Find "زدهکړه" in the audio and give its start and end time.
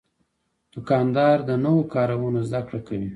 2.47-2.79